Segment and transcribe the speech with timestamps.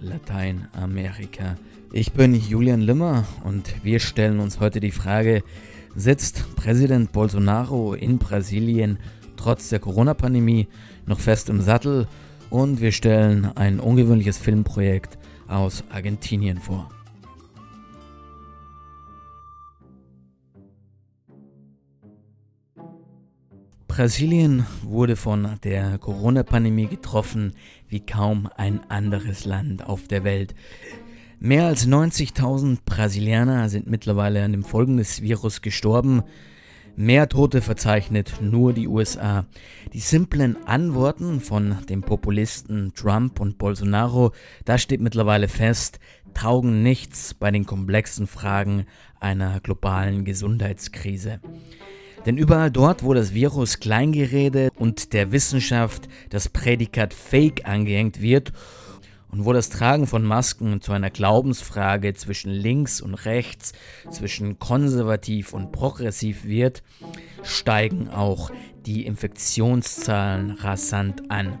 [0.00, 1.56] Lateinamerika.
[1.92, 5.42] Ich bin Julian Limmer und wir stellen uns heute die Frage,
[5.94, 8.98] sitzt Präsident Bolsonaro in Brasilien
[9.40, 10.68] trotz der Corona-Pandemie
[11.06, 12.06] noch fest im Sattel?
[12.50, 16.90] Und wir stellen ein ungewöhnliches Filmprojekt aus Argentinien vor.
[24.00, 27.52] Brasilien wurde von der Corona-Pandemie getroffen
[27.86, 30.54] wie kaum ein anderes Land auf der Welt.
[31.38, 36.22] Mehr als 90.000 Brasilianer sind mittlerweile an dem Folgen des Virus gestorben.
[36.96, 39.44] Mehr Tote verzeichnet nur die USA.
[39.92, 44.32] Die simplen Antworten von den Populisten Trump und Bolsonaro,
[44.64, 46.00] da steht mittlerweile fest,
[46.32, 48.86] taugen nichts bei den komplexen Fragen
[49.20, 51.40] einer globalen Gesundheitskrise.
[52.26, 58.52] Denn überall dort, wo das Virus kleingeredet und der Wissenschaft das Prädikat Fake angehängt wird
[59.30, 63.72] und wo das Tragen von Masken zu einer Glaubensfrage zwischen links und rechts,
[64.10, 66.82] zwischen konservativ und progressiv wird,
[67.42, 68.50] steigen auch
[68.86, 71.58] die Infektionszahlen rasant an.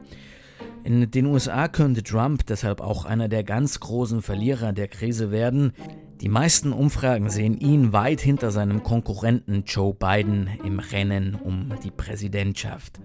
[0.82, 5.72] In den USA könnte Trump deshalb auch einer der ganz großen Verlierer der Krise werden,
[6.20, 11.90] die meisten Umfragen sehen ihn weit hinter seinem Konkurrenten Joe Biden im Rennen um die
[11.90, 13.00] Präsidentschaft.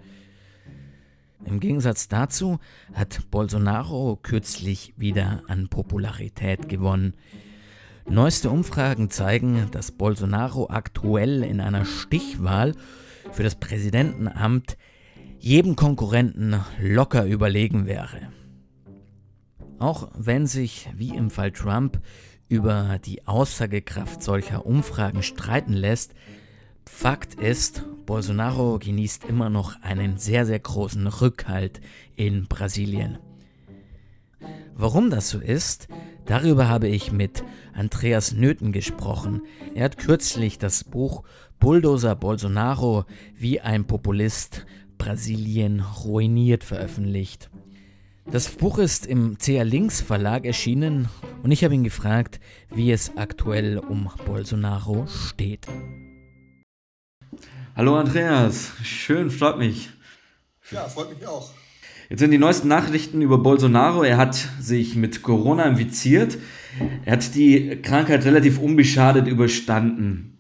[1.46, 2.60] Im Gegensatz dazu
[2.94, 7.14] hat Bolsonaro kürzlich wieder an Popularität gewonnen.
[8.08, 12.74] Neueste Umfragen zeigen, dass Bolsonaro aktuell in einer Stichwahl
[13.32, 14.78] für das Präsidentenamt
[15.40, 18.32] jedem Konkurrenten locker überlegen wäre.
[19.80, 22.00] Auch wenn sich, wie im Fall Trump,
[22.48, 26.14] über die Aussagekraft solcher Umfragen streiten lässt,
[26.88, 31.82] Fakt ist, Bolsonaro genießt immer noch einen sehr, sehr großen Rückhalt
[32.16, 33.18] in Brasilien.
[34.75, 35.88] Warum das so ist,
[36.25, 37.44] darüber habe ich mit
[37.74, 39.42] Andreas Nöthen gesprochen.
[39.74, 41.24] Er hat kürzlich das Buch
[41.59, 43.06] Bulldozer Bolsonaro
[43.36, 44.66] wie ein Populist
[44.98, 47.50] Brasilien ruiniert veröffentlicht.
[48.31, 51.09] Das Buch ist im CA Links Verlag erschienen
[51.44, 52.40] und ich habe ihn gefragt,
[52.74, 55.68] wie es aktuell um Bolsonaro steht.
[57.75, 59.91] Hallo Andreas, schön, freut mich.
[60.72, 61.52] Ja, freut mich auch.
[62.09, 64.03] Jetzt sind die neuesten Nachrichten über Bolsonaro.
[64.03, 66.38] Er hat sich mit Corona infiziert.
[67.06, 70.40] Er hat die Krankheit relativ unbeschadet überstanden.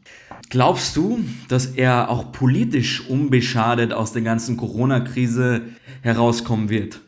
[0.49, 1.19] Glaubst du,
[1.49, 5.61] dass er auch politisch unbeschadet aus der ganzen Corona-Krise
[6.01, 7.01] herauskommen wird?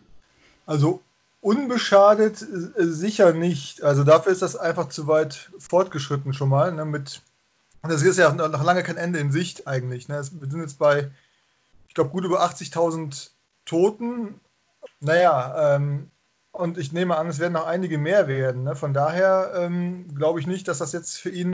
[0.68, 1.02] Also
[1.42, 3.82] unbeschadet äh, sicher nicht.
[3.82, 6.72] Also dafür ist das einfach zu weit fortgeschritten schon mal.
[6.72, 7.22] Ne, mit,
[7.82, 10.10] das ist ja noch lange kein Ende in Sicht eigentlich.
[10.10, 10.16] Ne.
[10.18, 11.10] Wir sind jetzt bei,
[11.88, 13.30] ich glaube, gut über 80.000
[13.66, 14.40] Toten.
[15.00, 16.12] Naja, ähm,
[16.52, 18.64] und ich nehme an, es werden noch einige mehr werden.
[18.64, 18.76] Ne?
[18.76, 21.54] Von daher ähm, glaube ich nicht, dass das jetzt für ihn,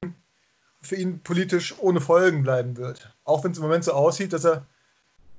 [0.81, 3.13] für ihn politisch ohne Folgen bleiben wird.
[3.25, 4.65] Auch wenn es im Moment so aussieht, dass er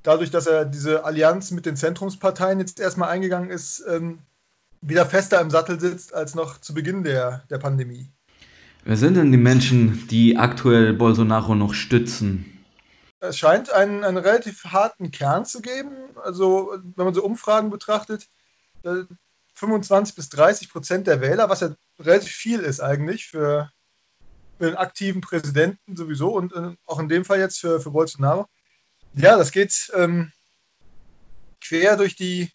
[0.04, 4.20] dadurch, dass er diese Allianz mit den Zentrumsparteien jetzt erstmal eingegangen ist, ähm,
[4.81, 8.09] wieder fester im Sattel sitzt als noch zu Beginn der, der Pandemie.
[8.84, 12.62] Wer sind denn die Menschen, die aktuell Bolsonaro noch stützen?
[13.19, 15.97] Es scheint einen, einen relativ harten Kern zu geben.
[16.22, 18.28] Also, wenn man so Umfragen betrachtet,
[19.54, 23.71] 25 äh, bis 30 Prozent der Wähler, was ja relativ viel ist eigentlich für,
[24.59, 28.47] für einen aktiven Präsidenten sowieso und äh, auch in dem Fall jetzt für, für Bolsonaro,
[29.17, 30.33] ja, das geht ähm,
[31.61, 32.51] quer durch die,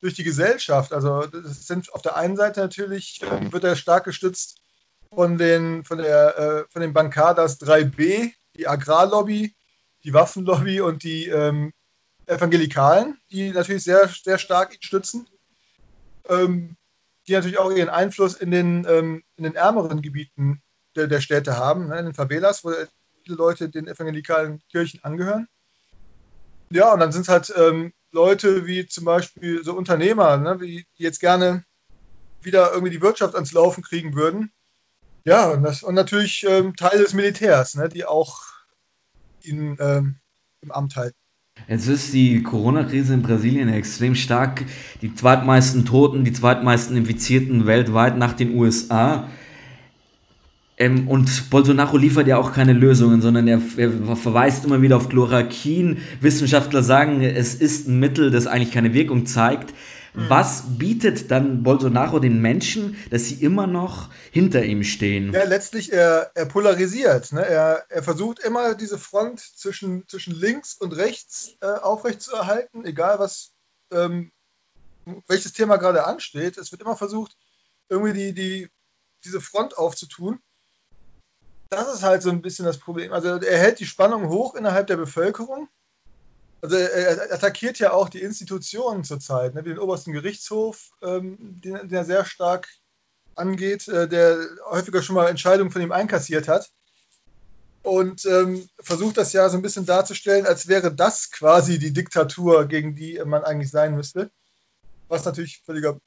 [0.00, 0.92] durch die Gesellschaft.
[0.92, 4.60] Also das sind auf der einen Seite natürlich äh, wird er stark gestützt
[5.12, 9.54] von den von der äh, von den Bankadas 3B, die Agrarlobby,
[10.04, 11.72] die Waffenlobby und die ähm,
[12.26, 15.26] Evangelikalen, die natürlich sehr sehr stark ihn stützen,
[16.28, 16.76] ähm,
[17.26, 20.62] die natürlich auch ihren Einfluss in den ähm, in den ärmeren Gebieten
[20.94, 22.72] der, der Städte haben, ne, in den Favelas, wo
[23.22, 25.48] viele Leute den evangelikalen Kirchen angehören.
[26.70, 30.86] Ja, und dann sind es halt ähm, Leute wie zum Beispiel so Unternehmer, ne, die
[30.96, 31.64] jetzt gerne
[32.42, 34.52] wieder irgendwie die Wirtschaft ans Laufen kriegen würden.
[35.24, 38.42] Ja, und, das, und natürlich ähm, Teile des Militärs, ne, die auch
[39.42, 40.16] ihn ähm,
[40.60, 41.16] im Amt halten.
[41.66, 44.64] Jetzt ist die Corona-Krise in Brasilien extrem stark.
[45.02, 49.28] Die zweitmeisten Toten, die zweitmeisten Infizierten weltweit nach den USA.
[50.78, 55.08] Ähm, und Bolsonaro liefert ja auch keine Lösungen, sondern er, er, verweist immer wieder auf
[55.08, 56.00] Chloroquin.
[56.20, 59.74] Wissenschaftler sagen, es ist ein Mittel, das eigentlich keine Wirkung zeigt.
[60.14, 60.30] Mhm.
[60.30, 65.32] Was bietet dann Bolsonaro den Menschen, dass sie immer noch hinter ihm stehen?
[65.32, 67.32] Ja, letztlich, er, er polarisiert.
[67.32, 67.44] Ne?
[67.44, 73.52] Er, er versucht immer diese Front zwischen, zwischen links und rechts äh, aufrechtzuerhalten, egal was
[73.90, 74.30] ähm,
[75.26, 76.58] welches Thema gerade ansteht.
[76.58, 77.36] Es wird immer versucht,
[77.88, 78.68] irgendwie die, die,
[79.24, 80.40] diese Front aufzutun.
[81.70, 83.12] Das ist halt so ein bisschen das Problem.
[83.12, 85.68] Also er hält die Spannung hoch innerhalb der Bevölkerung.
[86.60, 91.74] Also er attackiert ja auch die Institutionen zurzeit, ne, wie den obersten Gerichtshof, ähm, den,
[91.88, 92.68] den, er sehr stark
[93.36, 94.38] angeht, äh, der
[94.68, 96.70] häufiger schon mal Entscheidungen von ihm einkassiert hat.
[97.82, 102.66] Und ähm, versucht das ja so ein bisschen darzustellen, als wäre das quasi die Diktatur,
[102.66, 104.30] gegen die man eigentlich sein müsste.
[105.06, 105.98] Was natürlich völliger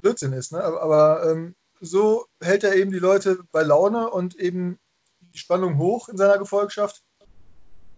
[0.00, 0.52] Blödsinn ist.
[0.52, 0.62] Ne?
[0.62, 4.78] Aber, aber ähm, so hält er eben die Leute bei Laune und eben
[5.20, 7.02] die Spannung hoch in seiner Gefolgschaft.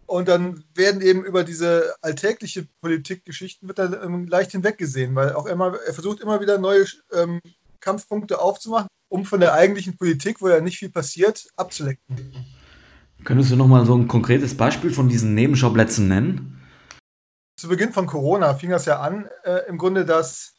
[0.06, 5.46] Und dann werden eben über diese alltägliche Politikgeschichten wird er ähm, leicht hinweggesehen, weil auch
[5.46, 7.40] immer, er versucht immer wieder neue ähm,
[7.80, 12.46] Kampfpunkte aufzumachen, um von der eigentlichen Politik, wo ja nicht viel passiert, abzulenken.
[13.24, 16.62] Könntest du nochmal so ein konkretes Beispiel von diesen Nebenschauplätzen nennen?
[17.58, 20.55] Zu Beginn von Corona fing das ja an, äh, im Grunde, dass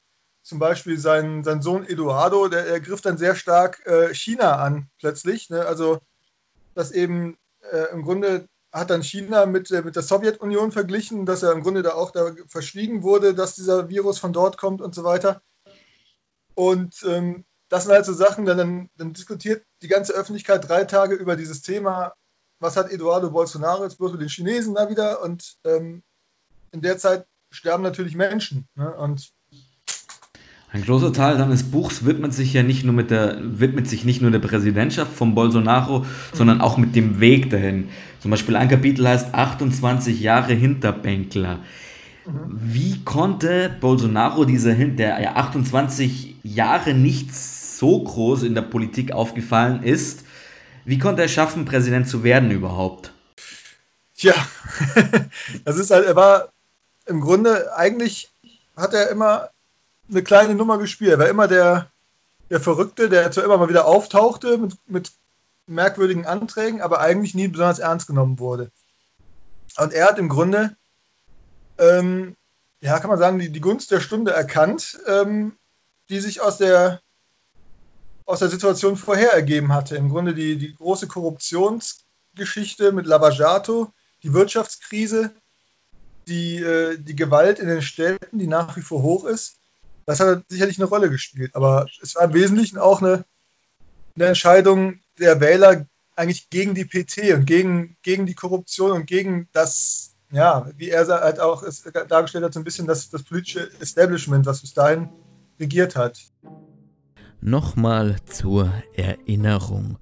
[0.47, 4.89] zum Beispiel sein, sein Sohn Eduardo, der, der griff dann sehr stark äh, China an
[4.97, 5.49] plötzlich.
[5.49, 5.65] Ne?
[5.65, 5.99] Also,
[6.73, 7.37] dass eben
[7.69, 11.81] äh, im Grunde hat dann China mit, mit der Sowjetunion verglichen, dass er im Grunde
[11.83, 15.41] da auch da verschwiegen wurde, dass dieser Virus von dort kommt und so weiter.
[16.55, 20.85] Und ähm, das sind halt so Sachen, dann, dann, dann, diskutiert die ganze Öffentlichkeit drei
[20.85, 22.13] Tage über dieses Thema,
[22.59, 25.21] was hat Eduardo Bolsonaro jetzt bloß mit den Chinesen da wieder?
[25.21, 26.03] Und ähm,
[26.71, 28.67] in der Zeit sterben natürlich Menschen.
[28.75, 28.95] Ne?
[28.95, 29.33] Und
[30.69, 34.21] ein großer Teil seines Buchs widmet sich ja nicht nur mit der, widmet sich nicht
[34.21, 37.87] nur der Präsidentschaft von Bolsonaro, sondern auch mit dem Weg dahin.
[38.19, 41.59] Zum Beispiel ein Kapitel heißt 28 Jahre Hinterbänkler.
[42.49, 49.83] Wie konnte Bolsonaro dieser der ja 28 Jahre nicht so groß in der Politik aufgefallen
[49.83, 50.25] ist,
[50.83, 53.13] wie konnte er schaffen, Präsident zu werden überhaupt?
[54.17, 54.33] Tja,
[55.63, 56.49] das ist halt, er war
[57.05, 58.29] im Grunde, eigentlich
[58.75, 59.49] hat er immer
[60.09, 61.11] eine kleine Nummer gespielt.
[61.11, 61.91] Er war immer der,
[62.49, 65.11] der Verrückte, der zwar immer mal wieder auftauchte mit, mit
[65.67, 68.71] merkwürdigen Anträgen, aber eigentlich nie besonders ernst genommen wurde.
[69.77, 70.75] Und er hat im Grunde,
[71.77, 72.35] ähm,
[72.81, 75.57] ja, kann man sagen, die, die Gunst der Stunde erkannt, ähm,
[76.09, 77.01] die sich aus der,
[78.25, 79.97] aus der Situation vorher ergeben hatte.
[79.97, 83.91] Im Grunde die, die große Korruptionsgeschichte mit Lavajato,
[84.23, 85.31] die Wirtschaftskrise,
[86.27, 89.57] die, äh, die Gewalt in den Städten, die nach wie vor hoch ist
[90.07, 91.53] das hat sicherlich eine Rolle gespielt.
[91.53, 93.25] Aber es war im Wesentlichen auch eine,
[94.15, 99.49] eine Entscheidung der Wähler eigentlich gegen die PT und gegen, gegen die Korruption und gegen
[99.51, 103.69] das, ja, wie er halt auch es dargestellt hat, so ein bisschen das, das politische
[103.81, 105.09] Establishment, was bis dahin
[105.59, 106.19] regiert hat.
[107.41, 109.97] Nochmal zur Erinnerung.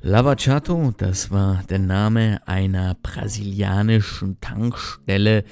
[0.00, 5.44] Lava Chato, das war der Name einer brasilianischen Tankstelle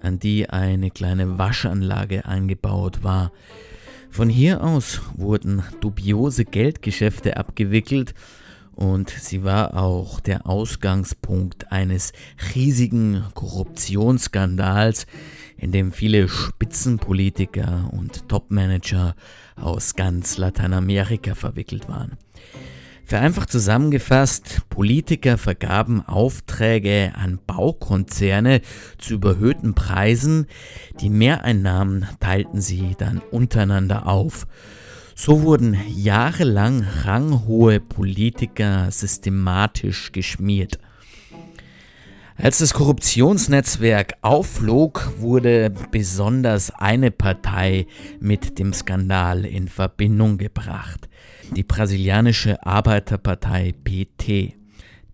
[0.00, 3.32] an die eine kleine Waschanlage eingebaut war.
[4.10, 8.14] Von hier aus wurden dubiose Geldgeschäfte abgewickelt
[8.76, 12.12] und sie war auch der Ausgangspunkt eines
[12.54, 15.06] riesigen Korruptionsskandals,
[15.56, 19.14] in dem viele Spitzenpolitiker und Topmanager
[19.56, 22.18] aus ganz Lateinamerika verwickelt waren.
[23.08, 28.62] Vereinfacht zusammengefasst, Politiker vergaben Aufträge an Baukonzerne
[28.98, 30.48] zu überhöhten Preisen,
[31.00, 34.48] die Mehreinnahmen teilten sie dann untereinander auf.
[35.14, 40.80] So wurden jahrelang ranghohe Politiker systematisch geschmiert.
[42.38, 47.86] Als das Korruptionsnetzwerk aufflog, wurde besonders eine Partei
[48.20, 51.08] mit dem Skandal in Verbindung gebracht
[51.54, 54.54] die brasilianische Arbeiterpartei PT,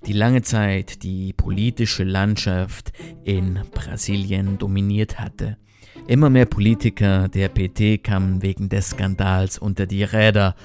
[0.07, 2.93] die lange Zeit die politische Landschaft
[3.25, 5.57] in Brasilien dominiert hatte.
[6.07, 10.57] Immer mehr Politiker der PT kamen wegen des Skandals unter die Räder.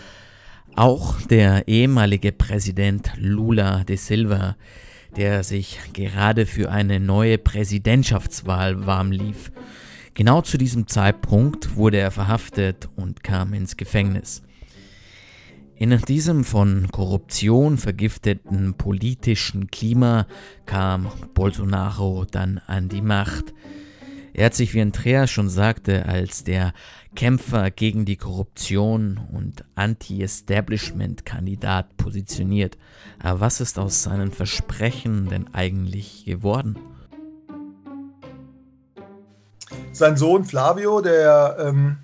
[0.75, 4.55] Auch der ehemalige Präsident Lula de Silva,
[5.17, 9.51] der sich gerade für eine neue Präsidentschaftswahl warm lief.
[10.13, 14.43] Genau zu diesem Zeitpunkt wurde er verhaftet und kam ins Gefängnis.
[15.75, 20.25] In diesem von Korruption vergifteten politischen Klima
[20.65, 23.53] kam Bolsonaro dann an die Macht.
[24.37, 26.75] Er hat sich, wie Andreas schon sagte, als der
[27.15, 32.77] Kämpfer gegen die Korruption und Anti-Establishment-Kandidat positioniert.
[33.17, 36.77] Aber was ist aus seinen Versprechen denn eigentlich geworden?
[39.91, 41.97] Sein Sohn Flavio, der ähm,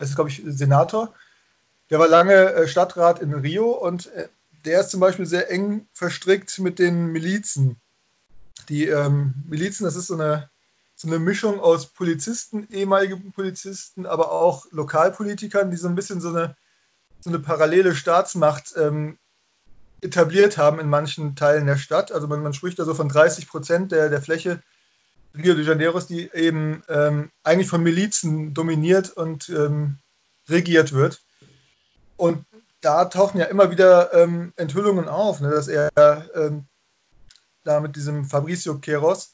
[0.00, 1.14] ist, glaube ich, Senator,
[1.88, 4.26] der war lange äh, Stadtrat in Rio und äh,
[4.64, 7.80] der ist zum Beispiel sehr eng verstrickt mit den Milizen.
[8.68, 10.50] Die ähm, Milizen, das ist so eine,
[11.00, 16.28] so eine Mischung aus Polizisten, ehemaligen Polizisten, aber auch Lokalpolitikern, die so ein bisschen so
[16.28, 16.56] eine,
[17.20, 19.18] so eine parallele Staatsmacht ähm,
[20.02, 22.12] etabliert haben in manchen Teilen der Stadt.
[22.12, 24.62] Also man, man spricht da so von 30 Prozent der, der Fläche
[25.34, 29.96] Rio de Janeiro, die eben ähm, eigentlich von Milizen dominiert und ähm,
[30.50, 31.22] regiert wird.
[32.18, 32.44] Und
[32.82, 35.90] da tauchen ja immer wieder ähm, Enthüllungen auf, ne, dass er
[36.34, 36.66] ähm,
[37.64, 39.32] da mit diesem Fabricio Queiroz,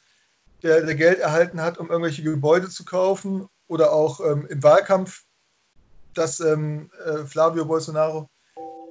[0.67, 5.25] der, der, Geld erhalten hat, um irgendwelche Gebäude zu kaufen, oder auch ähm, im Wahlkampf,
[6.15, 8.29] dass ähm, äh, Flavio Bolsonaro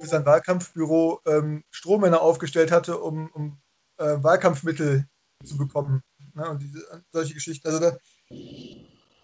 [0.00, 3.58] für sein Wahlkampfbüro ähm, Strohmänner aufgestellt hatte, um, um
[3.98, 5.08] äh, Wahlkampfmittel
[5.44, 6.02] zu bekommen.
[6.34, 7.66] Ne, und diese, solche Geschichten.
[7.66, 7.98] Also da,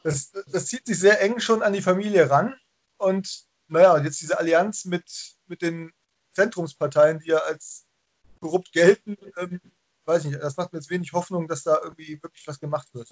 [0.03, 2.55] das, das zieht sich sehr eng schon an die Familie ran.
[2.97, 5.93] Und naja, jetzt diese Allianz mit, mit den
[6.33, 7.85] Zentrumsparteien, die ja als
[8.41, 9.61] korrupt gelten, ähm,
[10.05, 13.09] weiß nicht, das macht mir jetzt wenig Hoffnung, dass da irgendwie wirklich was gemacht wird.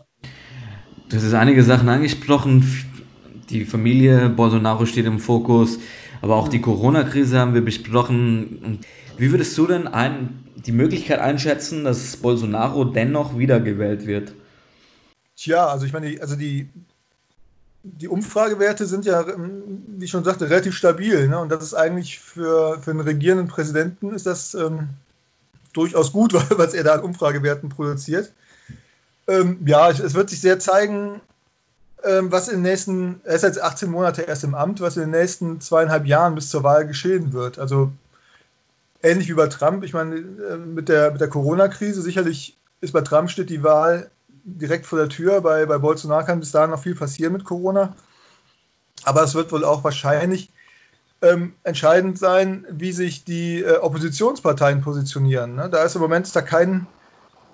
[1.08, 2.64] Du hast einige Sachen angesprochen.
[3.48, 5.78] Die Familie Bolsonaro steht im Fokus,
[6.22, 8.78] aber auch die Corona-Krise haben wir besprochen.
[9.16, 14.32] Wie würdest du denn ein, die Möglichkeit einschätzen, dass Bolsonaro dennoch wiedergewählt wird?
[15.36, 16.68] Tja, also ich meine, also die,
[17.82, 21.28] die Umfragewerte sind ja, ähm, wie ich schon sagte, relativ stabil.
[21.28, 21.38] Ne?
[21.38, 24.90] Und das ist eigentlich für, für einen regierenden Präsidenten ist das ähm,
[25.72, 28.32] durchaus gut, was er da an Umfragewerten produziert.
[29.28, 31.20] Ähm, ja, es wird sich sehr zeigen,
[32.04, 35.02] ähm, was in den nächsten, er ist jetzt 18 Monate erst im Amt, was in
[35.02, 37.58] den nächsten zweieinhalb Jahren bis zur Wahl geschehen wird.
[37.58, 37.92] Also
[39.02, 39.84] ähnlich wie bei Trump.
[39.84, 44.10] Ich meine, äh, mit der, mit der Corona-Krise sicherlich ist bei Trump steht die Wahl
[44.44, 45.40] direkt vor der Tür.
[45.40, 47.94] Bei, bei Bolsonaro kann bis dahin noch viel passieren mit Corona.
[49.04, 50.50] Aber es wird wohl auch wahrscheinlich
[51.22, 55.54] ähm, entscheidend sein, wie sich die äh, Oppositionsparteien positionieren.
[55.54, 55.68] Ne?
[55.68, 56.86] Da ist im Moment da kein,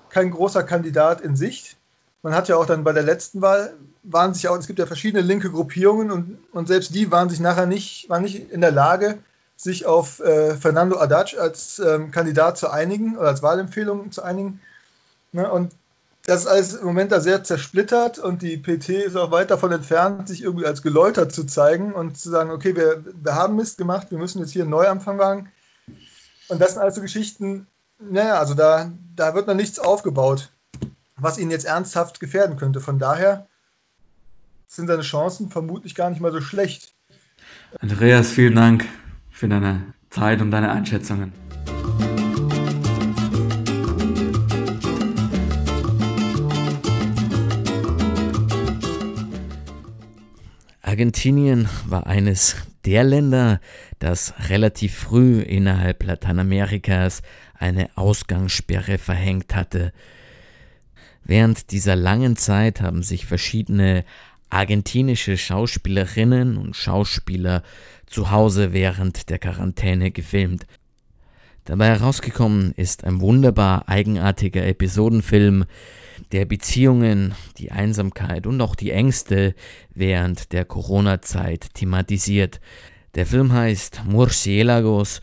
[0.08, 1.76] kein großer Kandidat in Sicht.
[2.22, 4.86] Man hat ja auch dann bei der letzten Wahl, waren sich auch, es gibt ja
[4.86, 8.70] verschiedene linke Gruppierungen und, und selbst die waren sich nachher nicht, waren nicht in der
[8.70, 9.18] Lage,
[9.56, 14.60] sich auf äh, Fernando Haddad als ähm, Kandidat zu einigen oder als Wahlempfehlung zu einigen.
[15.32, 15.50] Ne?
[15.50, 15.72] Und
[16.26, 19.70] das ist alles im Moment da sehr zersplittert und die PT ist auch weit davon
[19.70, 23.78] entfernt, sich irgendwie als geläutert zu zeigen und zu sagen, okay, wir, wir haben Mist
[23.78, 25.48] gemacht, wir müssen jetzt hier einen Neuanfang wagen.
[26.48, 27.68] Und das sind also Geschichten,
[28.00, 30.50] naja, also da, da wird noch nichts aufgebaut,
[31.16, 32.80] was ihn jetzt ernsthaft gefährden könnte.
[32.80, 33.46] Von daher
[34.66, 36.92] sind seine Chancen vermutlich gar nicht mal so schlecht.
[37.78, 38.84] Andreas, vielen Dank
[39.30, 41.45] für deine Zeit und deine Einschätzungen.
[50.86, 53.60] Argentinien war eines der Länder,
[53.98, 57.22] das relativ früh innerhalb Lateinamerikas
[57.54, 59.92] eine Ausgangssperre verhängt hatte.
[61.24, 64.04] Während dieser langen Zeit haben sich verschiedene
[64.48, 67.64] argentinische Schauspielerinnen und Schauspieler
[68.06, 70.68] zu Hause während der Quarantäne gefilmt.
[71.66, 75.64] Dabei herausgekommen ist ein wunderbar eigenartiger Episodenfilm,
[76.30, 79.56] der Beziehungen, die Einsamkeit und auch die Ängste
[79.92, 82.60] während der Corona-Zeit thematisiert.
[83.16, 85.20] Der Film heißt Murciélagos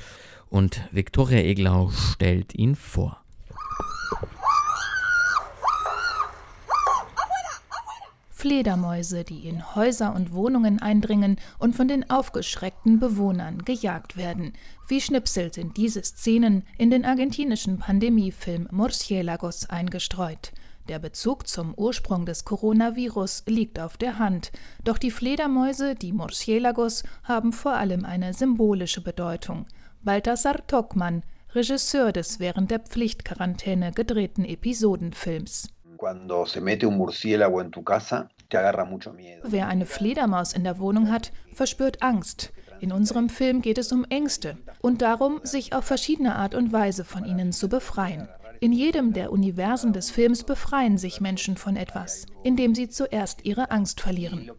[0.50, 3.24] und Viktoria Eglau stellt ihn vor.
[8.44, 14.52] Fledermäuse, die in Häuser und Wohnungen eindringen und von den aufgeschreckten Bewohnern gejagt werden.
[14.86, 20.52] Wie Schnipsel sind diese Szenen in den argentinischen Pandemiefilm Murciélagos eingestreut.
[20.90, 24.52] Der Bezug zum Ursprung des Coronavirus liegt auf der Hand,
[24.84, 29.68] doch die Fledermäuse, die Murciélagos, haben vor allem eine symbolische Bedeutung.
[30.02, 31.24] Balthasar Tokmann,
[31.56, 35.70] Regisseur des während der Pflichtquarantäne gedrehten Episodenfilms.
[36.04, 41.32] Cuando se mete un murciélago en tu casa, Wer eine Fledermaus in der Wohnung hat,
[41.54, 42.52] verspürt Angst.
[42.82, 47.06] In unserem Film geht es um Ängste und darum, sich auf verschiedene Art und Weise
[47.06, 48.28] von ihnen zu befreien.
[48.60, 53.72] In jedem der Universen des Films befreien sich Menschen von etwas, indem sie zuerst ihre
[53.72, 54.52] Angst verlieren.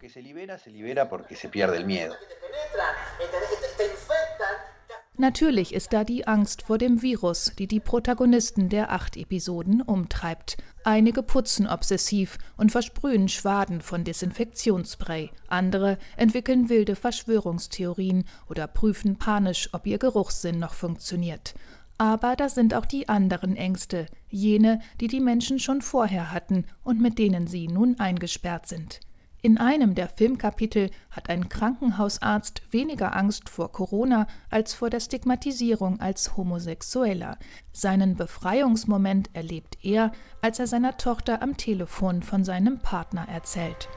[5.16, 10.56] Natürlich ist da die Angst vor dem Virus, die die Protagonisten der acht Episoden umtreibt.
[10.82, 15.30] Einige putzen obsessiv und versprühen Schwaden von Desinfektionsspray.
[15.46, 21.54] Andere entwickeln wilde Verschwörungstheorien oder prüfen panisch, ob ihr Geruchssinn noch funktioniert.
[21.96, 27.00] Aber da sind auch die anderen Ängste, jene, die die Menschen schon vorher hatten und
[27.00, 28.98] mit denen sie nun eingesperrt sind.
[29.44, 36.00] In einem der Filmkapitel hat ein Krankenhausarzt weniger Angst vor Corona als vor der Stigmatisierung
[36.00, 37.36] als Homosexueller.
[37.70, 43.90] Seinen Befreiungsmoment erlebt er, als er seiner Tochter am Telefon von seinem Partner erzählt.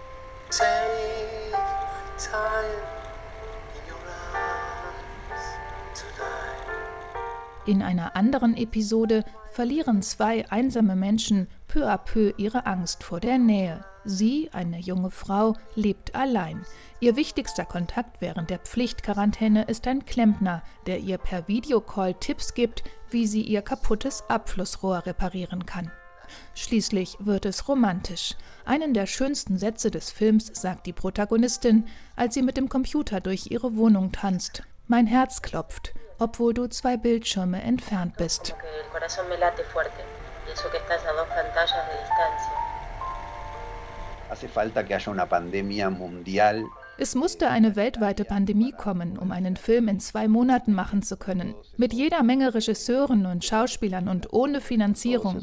[7.66, 9.24] In einer anderen Episode
[9.54, 13.86] verlieren zwei einsame Menschen peu à peu ihre Angst vor der Nähe.
[14.10, 16.66] Sie, eine junge Frau, lebt allein.
[17.02, 22.86] Ihr wichtigster Kontakt während der Pflichtquarantäne ist ein Klempner, der ihr per Videocall Tipps gibt,
[23.10, 25.92] wie sie ihr kaputtes Abflussrohr reparieren kann.
[26.56, 28.36] Schließlich wird es romantisch.
[28.64, 31.86] Einen der schönsten Sätze des Films sagt die Protagonistin,
[32.16, 34.64] als sie mit dem Computer durch ihre Wohnung tanzt.
[34.88, 38.56] Mein Herz klopft, obwohl du zwei Bildschirme entfernt bist.
[41.58, 42.57] Hace
[47.00, 51.54] es musste eine weltweite Pandemie kommen, um einen Film in zwei Monaten machen zu können.
[51.78, 55.40] Mit jeder Menge Regisseuren und Schauspielern und ohne Finanzierung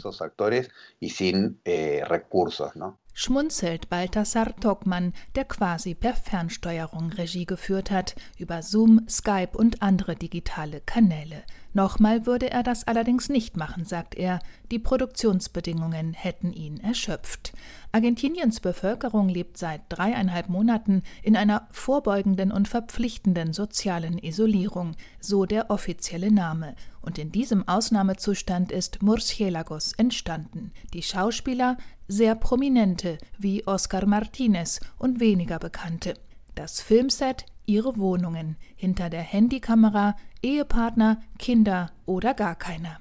[3.16, 10.16] schmunzelt Balthasar Togmann, der quasi per Fernsteuerung Regie geführt hat, über Zoom, Skype und andere
[10.16, 11.44] digitale Kanäle.
[11.76, 14.38] Nochmal würde er das allerdings nicht machen, sagt er,
[14.70, 17.52] die Produktionsbedingungen hätten ihn erschöpft.
[17.90, 25.68] Argentiniens Bevölkerung lebt seit dreieinhalb Monaten in einer vorbeugenden und verpflichtenden sozialen Isolierung, so der
[25.68, 30.70] offizielle Name, und in diesem Ausnahmezustand ist Murciélagos entstanden.
[30.92, 31.76] Die Schauspieler,
[32.06, 36.14] sehr prominente wie Oscar Martinez und weniger bekannte.
[36.54, 43.00] Das Filmset, ihre Wohnungen, hinter der Handykamera, Ehepartner, Kinder oder gar keiner.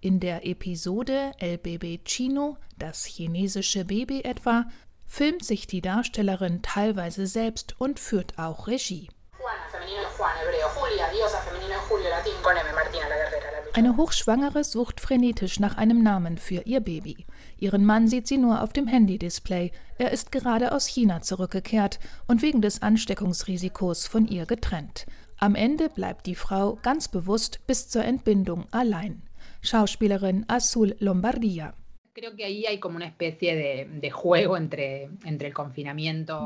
[0.00, 4.64] In der Episode El Bebe Chino, das chinesische Baby etwa,
[5.06, 9.08] filmt sich die Darstellerin teilweise selbst und führt auch Regie.
[13.80, 17.24] Eine Hochschwangere sucht frenetisch nach einem Namen für ihr Baby.
[17.56, 19.72] Ihren Mann sieht sie nur auf dem Handy-Display.
[19.96, 25.06] Er ist gerade aus China zurückgekehrt und wegen des Ansteckungsrisikos von ihr getrennt.
[25.38, 29.22] Am Ende bleibt die Frau ganz bewusst bis zur Entbindung allein.
[29.62, 31.72] Schauspielerin Azul Lombardia.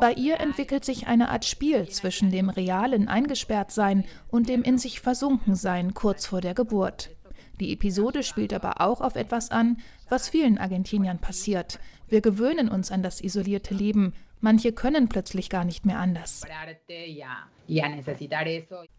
[0.00, 5.00] Bei ihr entwickelt sich eine Art Spiel zwischen dem realen Eingesperrtsein und dem in sich
[5.00, 7.10] Versunkensein kurz vor der Geburt.
[7.60, 11.78] Die Episode spielt aber auch auf etwas an, was vielen Argentiniern passiert.
[12.08, 14.12] Wir gewöhnen uns an das isolierte Leben.
[14.40, 16.42] Manche können plötzlich gar nicht mehr anders.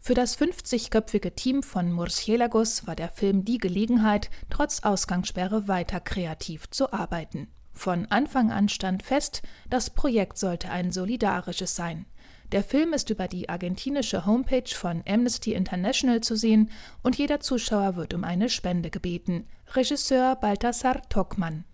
[0.00, 6.68] Für das 50-köpfige Team von Murciélagos war der Film die Gelegenheit, trotz Ausgangssperre weiter kreativ
[6.70, 7.48] zu arbeiten.
[7.72, 12.06] Von Anfang an stand fest, das Projekt sollte ein solidarisches sein.
[12.52, 16.70] Der Film ist über die argentinische Homepage von Amnesty International zu sehen
[17.02, 19.48] und jeder Zuschauer wird um eine Spende gebeten.
[19.74, 21.64] Regisseur Baltasar Tokmann.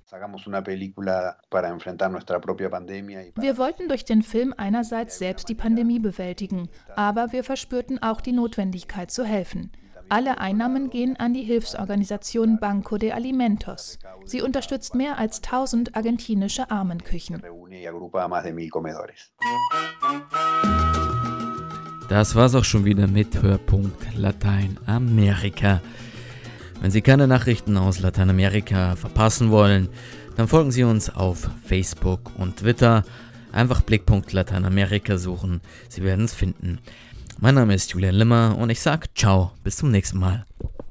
[3.37, 8.33] Wir wollten durch den Film einerseits selbst die Pandemie bewältigen, aber wir verspürten auch die
[8.33, 9.73] Notwendigkeit zu helfen.
[10.12, 13.98] Alle Einnahmen gehen an die Hilfsorganisation Banco de Alimentos.
[14.27, 17.40] Sie unterstützt mehr als 1000 argentinische Armenküchen.
[22.11, 25.81] Das war's auch schon wieder mit Hörpunkt Lateinamerika.
[26.83, 29.88] Wenn Sie keine Nachrichten aus Lateinamerika verpassen wollen,
[30.37, 33.05] dann folgen Sie uns auf Facebook und Twitter.
[33.51, 36.81] Einfach Blickpunkt Lateinamerika suchen, Sie werden es finden.
[37.38, 40.47] Mein Name ist Julian Limmer und ich sage ciao, bis zum nächsten Mal.